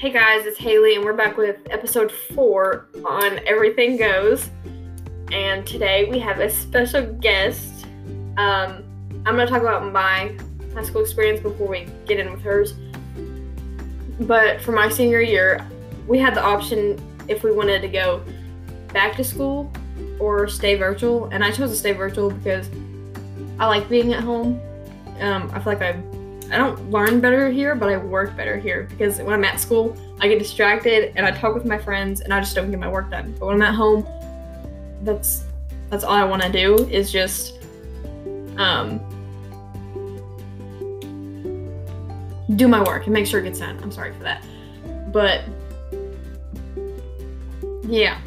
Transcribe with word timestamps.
Hey 0.00 0.10
guys, 0.10 0.46
it's 0.46 0.56
Haley, 0.56 0.96
and 0.96 1.04
we're 1.04 1.12
back 1.12 1.36
with 1.36 1.58
episode 1.68 2.10
four 2.10 2.86
on 3.04 3.38
Everything 3.46 3.98
Goes. 3.98 4.48
And 5.30 5.66
today 5.66 6.06
we 6.10 6.18
have 6.20 6.40
a 6.40 6.48
special 6.48 7.04
guest. 7.16 7.84
Um, 8.38 8.82
I'm 9.26 9.36
going 9.36 9.46
to 9.46 9.46
talk 9.46 9.60
about 9.60 9.92
my 9.92 10.34
high 10.72 10.84
school 10.84 11.02
experience 11.02 11.42
before 11.42 11.68
we 11.68 11.86
get 12.06 12.18
in 12.18 12.32
with 12.32 12.40
hers. 12.40 12.72
But 14.20 14.62
for 14.62 14.72
my 14.72 14.88
senior 14.88 15.20
year, 15.20 15.68
we 16.08 16.18
had 16.18 16.34
the 16.34 16.42
option 16.42 16.98
if 17.28 17.42
we 17.42 17.52
wanted 17.52 17.82
to 17.82 17.88
go 17.88 18.24
back 18.94 19.16
to 19.16 19.22
school 19.22 19.70
or 20.18 20.48
stay 20.48 20.76
virtual. 20.76 21.26
And 21.26 21.44
I 21.44 21.50
chose 21.50 21.68
to 21.72 21.76
stay 21.76 21.92
virtual 21.92 22.30
because 22.30 22.70
I 23.58 23.66
like 23.66 23.86
being 23.90 24.14
at 24.14 24.24
home. 24.24 24.62
Um, 25.18 25.50
I 25.52 25.60
feel 25.60 25.74
like 25.74 25.82
I 25.82 26.02
I 26.52 26.58
don't 26.58 26.90
learn 26.90 27.20
better 27.20 27.48
here, 27.48 27.74
but 27.74 27.88
I 27.88 27.96
work 27.96 28.36
better 28.36 28.58
here 28.58 28.88
because 28.90 29.18
when 29.18 29.34
I'm 29.34 29.44
at 29.44 29.60
school, 29.60 29.96
I 30.20 30.28
get 30.28 30.38
distracted 30.38 31.12
and 31.16 31.24
I 31.24 31.30
talk 31.30 31.54
with 31.54 31.64
my 31.64 31.78
friends 31.78 32.22
and 32.22 32.34
I 32.34 32.40
just 32.40 32.54
don't 32.54 32.70
get 32.70 32.80
my 32.80 32.88
work 32.88 33.10
done. 33.10 33.34
But 33.38 33.46
when 33.46 33.56
I'm 33.56 33.62
at 33.62 33.74
home, 33.74 34.06
that's 35.02 35.44
that's 35.90 36.04
all 36.04 36.12
I 36.12 36.24
want 36.24 36.42
to 36.42 36.50
do 36.50 36.86
is 36.88 37.12
just 37.12 37.54
um, 38.56 38.98
do 42.56 42.68
my 42.68 42.82
work 42.82 43.04
and 43.04 43.12
make 43.12 43.26
sure 43.26 43.40
it 43.40 43.44
gets 43.44 43.60
done. 43.60 43.78
I'm 43.82 43.92
sorry 43.92 44.12
for 44.12 44.24
that, 44.24 44.44
but 45.12 45.44
yeah. 47.84 48.20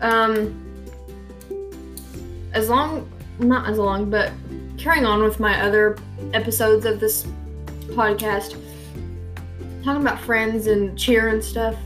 Um, 0.00 0.64
as 2.54 2.68
long, 2.68 3.10
not 3.38 3.68
as 3.68 3.78
long, 3.78 4.10
but 4.10 4.32
carrying 4.78 5.04
on 5.04 5.22
with 5.22 5.40
my 5.40 5.60
other 5.60 5.98
episodes 6.32 6.86
of 6.86 7.00
this 7.00 7.26
podcast, 7.88 8.56
talking 9.84 10.02
about 10.02 10.20
friends 10.20 10.66
and 10.68 10.98
cheer 10.98 11.28
and 11.28 11.42
stuff. 11.42 11.76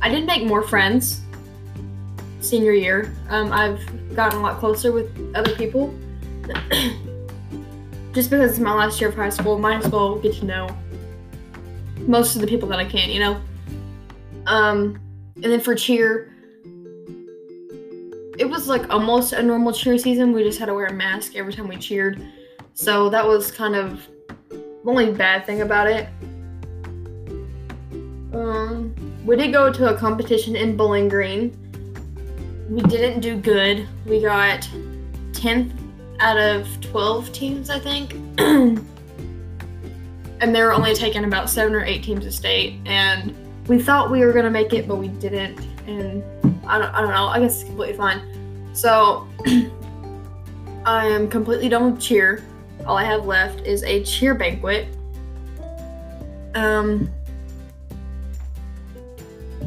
I 0.00 0.08
did 0.08 0.26
make 0.26 0.44
more 0.44 0.62
friends 0.62 1.20
senior 2.40 2.72
year. 2.72 3.14
Um, 3.28 3.52
I've 3.52 3.80
gotten 4.16 4.38
a 4.38 4.42
lot 4.42 4.58
closer 4.58 4.92
with 4.92 5.10
other 5.34 5.54
people. 5.54 5.94
Just 8.12 8.30
because 8.30 8.50
it's 8.52 8.58
my 8.58 8.74
last 8.74 9.00
year 9.00 9.10
of 9.10 9.16
high 9.16 9.28
school, 9.28 9.58
might 9.58 9.84
as 9.84 9.90
well 9.90 10.18
get 10.18 10.34
to 10.36 10.44
know 10.44 10.68
most 12.00 12.34
of 12.34 12.40
the 12.40 12.46
people 12.46 12.68
that 12.68 12.78
I 12.78 12.84
can, 12.84 13.10
you 13.10 13.20
know? 13.20 13.40
Um, 14.46 14.98
and 15.36 15.44
then 15.44 15.60
for 15.60 15.74
cheer, 15.74 16.32
it 18.38 18.48
was 18.48 18.66
like 18.68 18.88
almost 18.90 19.32
a 19.32 19.42
normal 19.42 19.72
cheer 19.72 19.98
season. 19.98 20.32
We 20.32 20.42
just 20.42 20.58
had 20.58 20.66
to 20.66 20.74
wear 20.74 20.86
a 20.86 20.92
mask 20.92 21.36
every 21.36 21.52
time 21.52 21.68
we 21.68 21.76
cheered. 21.76 22.24
So 22.78 23.10
that 23.10 23.26
was 23.26 23.50
kind 23.50 23.74
of 23.74 24.06
the 24.50 24.62
only 24.86 25.10
bad 25.10 25.44
thing 25.44 25.62
about 25.62 25.88
it. 25.88 26.08
Um, 28.32 28.94
we 29.26 29.34
did 29.34 29.52
go 29.52 29.72
to 29.72 29.92
a 29.92 29.98
competition 29.98 30.54
in 30.54 30.76
Bowling 30.76 31.08
Green. 31.08 31.58
We 32.70 32.80
didn't 32.82 33.18
do 33.18 33.36
good. 33.36 33.88
We 34.06 34.22
got 34.22 34.60
10th 35.32 35.72
out 36.20 36.38
of 36.38 36.68
12 36.82 37.32
teams, 37.32 37.68
I 37.68 37.80
think. 37.80 38.12
and 38.38 38.80
they 40.40 40.62
were 40.62 40.72
only 40.72 40.94
taking 40.94 41.24
about 41.24 41.50
seven 41.50 41.74
or 41.74 41.84
eight 41.84 42.04
teams 42.04 42.26
a 42.26 42.30
state. 42.30 42.78
And 42.86 43.34
we 43.66 43.82
thought 43.82 44.08
we 44.08 44.24
were 44.24 44.32
going 44.32 44.44
to 44.44 44.52
make 44.52 44.72
it, 44.72 44.86
but 44.86 44.98
we 44.98 45.08
didn't. 45.08 45.58
And 45.88 46.22
I 46.64 46.78
don't, 46.78 46.94
I 46.94 47.00
don't 47.00 47.10
know. 47.10 47.26
I 47.26 47.40
guess 47.40 47.56
it's 47.56 47.64
completely 47.64 47.96
fine. 47.96 48.22
So 48.72 49.26
I 50.86 51.06
am 51.06 51.28
completely 51.28 51.68
done 51.68 51.90
with 51.90 52.00
cheer 52.00 52.44
all 52.86 52.96
I 52.96 53.04
have 53.04 53.26
left 53.26 53.66
is 53.66 53.82
a 53.84 54.02
cheer 54.04 54.34
banquet. 54.34 54.88
Um, 56.54 57.10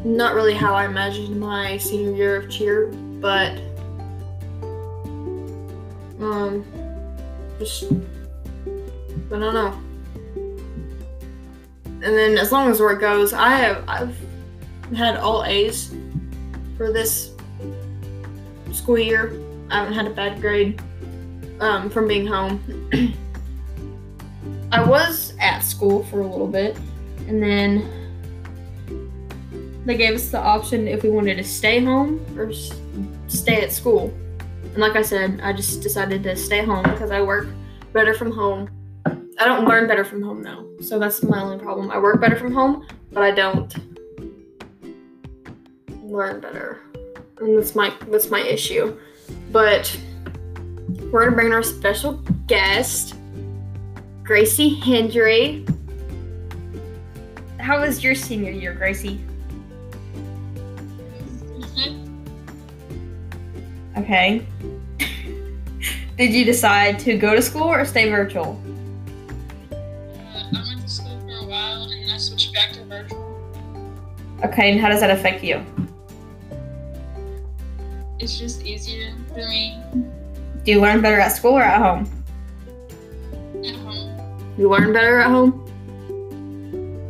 not 0.04 0.34
really 0.34 0.54
how 0.54 0.74
I 0.74 0.86
imagined 0.86 1.40
my 1.40 1.78
senior 1.78 2.16
year 2.16 2.38
of 2.38 2.50
cheer, 2.50 2.88
but 3.20 3.58
um, 6.20 6.66
just 7.60 7.84
I 7.84 9.40
don't 9.40 9.54
know. 9.54 9.80
And 12.04 12.18
then 12.18 12.38
as 12.38 12.52
long 12.52 12.72
as 12.72 12.80
where 12.80 12.92
it 12.92 13.00
goes, 13.00 13.32
I 13.34 13.50
have 13.50 13.84
I've 13.88 14.18
had 14.96 15.18
all 15.18 15.44
A's 15.46 15.94
for 16.78 16.92
this 16.92 17.34
school 18.72 18.98
year. 18.98 19.40
I 19.70 19.78
haven't 19.78 19.94
had 19.94 20.08
a 20.08 20.10
bad 20.10 20.42
grade 20.42 20.82
um, 21.62 21.90
from 21.90 22.08
being 22.08 22.28
home. 22.28 22.60
I 24.72 24.84
was 24.84 25.34
at 25.40 25.60
school 25.60 26.04
for 26.06 26.22
a 26.22 26.28
little 26.28 26.48
bit, 26.48 26.78
and 27.28 27.42
then 27.42 27.88
they 29.86 29.96
gave 29.96 30.16
us 30.16 30.30
the 30.30 30.40
option 30.40 30.88
if 30.88 31.04
we 31.04 31.10
wanted 31.10 31.36
to 31.36 31.44
stay 31.44 31.84
home 31.84 32.20
or 32.38 32.52
stay 33.28 33.62
at 33.62 33.72
school. 33.72 34.14
And 34.74 34.78
like 34.78 34.96
I 34.96 35.02
said, 35.02 35.42
I 35.44 35.54
just 35.54 35.82
decided 35.82 36.24
to 36.24 36.36
stay 36.36 36.64
home 36.66 36.84
because 36.84 37.12
I 37.12 37.22
work 37.22 37.48
better 37.94 38.14
from 38.14 38.32
home. 38.32 38.70
I 39.06 39.46
don't 39.46 39.66
learn 39.66 39.88
better 39.88 40.06
from 40.06 40.22
home 40.22 40.44
though, 40.44 40.70
so 40.82 41.00
that's 41.00 41.24
my 41.24 41.42
only 41.42 41.58
problem. 41.58 41.92
I 41.92 41.98
work 41.98 42.22
better 42.22 42.36
from 42.36 42.54
home, 42.54 42.86
but 43.12 43.24
I 43.24 43.32
don't 43.32 43.74
learn 46.04 46.40
better, 46.40 46.82
and 47.40 47.58
that's 47.58 47.76
my 47.76 47.94
that's 48.08 48.30
my 48.30 48.40
issue. 48.40 48.98
But 49.52 49.98
we're 51.12 51.26
gonna 51.26 51.36
bring 51.36 51.52
our 51.52 51.62
special 51.62 52.14
guest, 52.48 53.16
Gracie 54.24 54.76
Hendry. 54.76 55.66
How 57.60 57.82
was 57.82 58.04
your 58.04 58.16
senior 58.16 58.52
year, 58.52 58.74
Gracie? 58.74 59.20
Okay. 63.98 64.46
Did 66.18 66.34
you 66.34 66.46
decide 66.46 66.98
to 67.00 67.18
go 67.18 67.36
to 67.36 67.42
school 67.42 67.64
or 67.64 67.84
stay 67.84 68.10
virtual? 68.10 68.60
Uh, 69.72 69.76
I 69.76 70.64
went 70.66 70.82
to 70.82 70.90
school 70.90 71.20
for 71.20 71.46
a 71.46 71.46
while 71.46 71.84
and 71.84 71.92
then 71.92 72.10
I 72.10 72.18
switched 72.18 72.54
back 72.54 72.72
to 72.74 72.86
virtual. 72.86 73.28
Okay, 74.46 74.72
and 74.72 74.80
how 74.80 74.88
does 74.88 75.02
that 75.02 75.12
affect 75.12 75.44
you? 75.44 75.64
It's 78.18 78.40
just 78.40 78.64
easier 78.64 79.14
for 79.34 79.40
me 79.40 79.78
Do 80.64 80.72
you 80.72 80.80
learn 80.80 81.02
better 81.02 81.20
at 81.20 81.30
school 81.30 81.54
or 81.58 81.64
at 81.64 81.82
home? 81.82 82.10
at 83.66 83.76
home. 83.76 84.56
You 84.58 84.70
learn 84.70 84.94
better 84.94 85.20
at 85.20 85.28
home? 85.28 85.58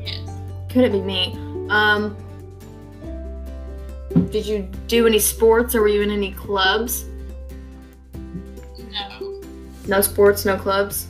Yes. 0.05 0.19
Could 0.69 0.85
it 0.85 0.91
be 0.91 1.01
me? 1.01 1.37
Um, 1.69 2.15
did 4.31 4.45
you 4.45 4.69
do 4.87 5.05
any 5.07 5.19
sports 5.19 5.75
or 5.75 5.81
were 5.81 5.87
you 5.89 6.01
in 6.01 6.11
any 6.11 6.31
clubs? 6.33 7.05
No. 8.91 9.41
No 9.87 10.01
sports, 10.01 10.45
no 10.45 10.57
clubs, 10.57 11.07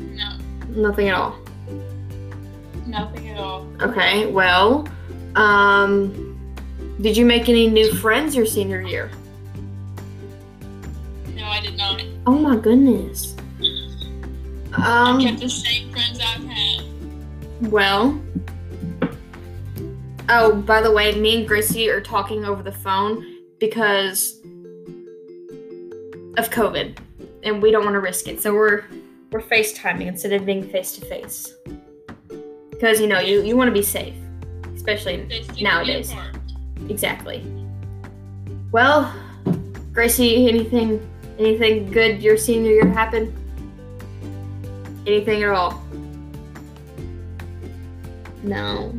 No. 0.00 0.36
nothing 0.70 1.08
at 1.08 1.14
all. 1.14 1.36
Nothing 2.86 3.28
at 3.28 3.38
all. 3.38 3.66
Okay, 3.80 4.26
well, 4.26 4.88
um, 5.36 6.36
did 7.00 7.16
you 7.16 7.24
make 7.24 7.48
any 7.48 7.68
new 7.68 7.92
friends 7.94 8.34
your 8.34 8.46
senior 8.46 8.80
year? 8.80 9.10
I 11.80 11.92
not. 11.96 12.04
Oh 12.26 12.38
my 12.38 12.56
goodness. 12.56 13.34
I 14.76 15.10
Um, 15.10 15.20
kept 15.20 15.40
the 15.40 15.48
same 15.48 15.90
friends 15.90 16.18
I've 16.20 16.44
had. 16.44 17.70
well. 17.70 18.20
Oh, 20.28 20.54
by 20.54 20.80
the 20.80 20.90
way, 20.92 21.12
me 21.18 21.38
and 21.38 21.48
Gracie 21.48 21.88
are 21.90 22.00
talking 22.00 22.44
over 22.44 22.62
the 22.62 22.70
phone 22.72 23.24
because 23.58 24.36
of 26.36 26.48
COVID, 26.50 26.98
and 27.42 27.60
we 27.60 27.72
don't 27.72 27.84
want 27.84 27.94
to 27.94 28.00
risk 28.00 28.28
it. 28.28 28.40
So 28.40 28.54
we're 28.54 28.84
we're 29.32 29.40
FaceTiming 29.42 30.06
instead 30.06 30.32
of 30.32 30.46
being 30.46 30.68
face 30.68 30.92
to 30.96 31.04
face. 31.06 31.52
Because 32.70 33.00
you 33.00 33.08
know 33.08 33.18
you 33.18 33.42
you 33.42 33.56
want 33.56 33.68
to 33.68 33.72
be 33.74 33.82
safe, 33.82 34.14
especially 34.74 35.26
nowadays. 35.60 36.14
Exactly. 36.88 37.42
Well, 38.70 39.12
Gracie, 39.92 40.46
anything 40.48 41.00
anything 41.40 41.90
good 41.90 42.22
your 42.22 42.36
senior 42.36 42.70
year 42.72 42.86
happened? 42.86 43.34
Anything 45.06 45.42
at 45.42 45.50
all? 45.50 45.82
No. 48.42 48.94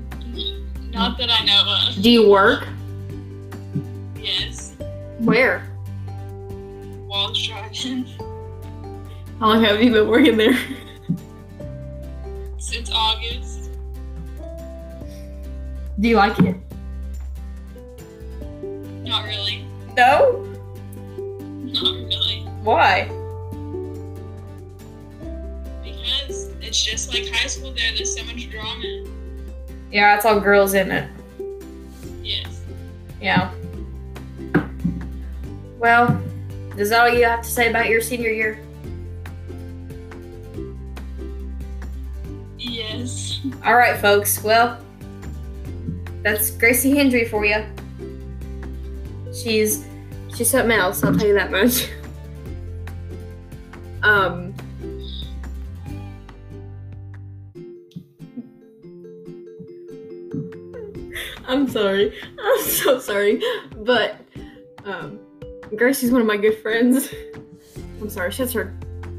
Not 0.89 1.17
that 1.19 1.29
I 1.29 1.45
know 1.45 1.87
of. 1.87 2.01
Do 2.01 2.09
you 2.09 2.27
work? 2.27 2.67
Yes. 4.17 4.73
Where? 5.19 5.67
Walsh 7.07 7.47
Drive-In. 7.47 8.05
How 9.39 9.47
long 9.47 9.63
have 9.63 9.81
you 9.81 9.91
been 9.91 10.07
working 10.07 10.37
there? 10.37 10.57
Since 12.57 12.91
August. 12.91 13.69
Do 15.99 16.07
you 16.07 16.15
like 16.15 16.37
it? 16.39 16.55
Not 19.03 19.25
really. 19.25 19.65
No. 19.95 20.50
Why? 22.63 23.05
Because 25.83 26.49
it's 26.61 26.83
just 26.83 27.13
like 27.13 27.27
high 27.27 27.47
school 27.47 27.73
there. 27.73 27.91
There's 27.95 28.15
so 28.15 28.23
much 28.25 28.49
drama. 28.49 29.05
Yeah, 29.91 30.15
it's 30.15 30.25
all 30.25 30.39
girls 30.39 30.73
in 30.73 30.91
it. 30.91 31.09
Yes. 32.21 32.61
Yeah. 33.19 33.51
Well, 35.79 36.21
is 36.77 36.89
that 36.89 37.01
all 37.01 37.09
you 37.09 37.25
have 37.25 37.41
to 37.41 37.49
say 37.49 37.69
about 37.69 37.87
your 37.87 38.01
senior 38.01 38.29
year? 38.29 38.59
Yes. 42.57 43.39
All 43.65 43.75
right, 43.75 43.99
folks. 43.99 44.43
Well, 44.43 44.79
that's 46.21 46.51
Gracie 46.51 46.95
Hendry 46.95 47.25
for 47.25 47.43
you. 47.43 47.65
She's 49.33 49.85
she's 50.35 50.51
something 50.51 50.71
else. 50.71 51.03
I'll 51.03 51.15
tell 51.15 51.27
you 51.27 51.33
that 51.33 51.51
much. 51.51 51.89
Um. 54.03 54.53
I'm 61.47 61.67
sorry. 61.67 62.13
I'm 62.39 62.61
so 62.61 62.99
sorry, 62.99 63.41
but 63.77 64.15
um, 64.85 65.19
Gracie's 65.75 66.11
one 66.11 66.21
of 66.21 66.27
my 66.27 66.37
good 66.37 66.57
friends. 66.59 67.13
I'm 67.99 68.09
sorry. 68.09 68.31
She 68.31 68.41
has 68.41 68.53
her 68.53 68.73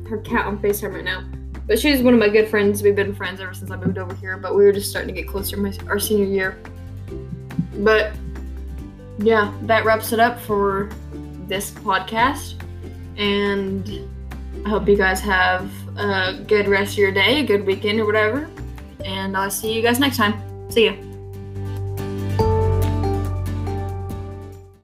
her 0.08 0.19
cat 0.19 0.46
on 0.46 0.58
Facetime 0.58 0.94
right 0.94 1.05
now. 1.05 1.25
But 1.67 1.79
she's 1.79 2.02
one 2.02 2.12
of 2.12 2.20
my 2.20 2.29
good 2.29 2.49
friends. 2.49 2.82
We've 2.82 2.96
been 2.96 3.14
friends 3.14 3.40
ever 3.40 3.55
since 3.55 3.70
I 3.70 3.76
moved 3.76 3.96
over 3.96 4.14
here, 4.17 4.37
but 4.37 4.55
we 4.55 4.64
were 4.64 4.73
just 4.73 4.90
starting 4.90 5.14
to 5.14 5.20
get 5.20 5.29
closer 5.29 5.56
my, 5.56 5.73
our 5.88 5.99
senior 5.99 6.26
year. 6.26 6.58
But 7.79 8.12
yeah, 9.19 9.52
that 9.62 9.84
wraps 9.84 10.12
it 10.12 10.20
up 10.20 10.40
for 10.40 10.90
this 11.46 11.70
podcast. 11.70 12.61
And 13.17 14.08
I 14.64 14.69
hope 14.69 14.88
you 14.88 14.96
guys 14.96 15.20
have 15.20 15.70
a 15.96 16.34
good 16.46 16.69
rest 16.69 16.93
of 16.93 16.99
your 16.99 17.12
day, 17.12 17.40
a 17.40 17.44
good 17.44 17.66
weekend, 17.66 18.00
or 18.00 18.06
whatever. 18.06 18.49
And 19.04 19.37
I'll 19.37 19.50
see 19.50 19.72
you 19.72 19.82
guys 19.82 19.99
next 19.99 20.16
time. 20.16 20.34
See 20.70 20.87
ya. 20.87 20.94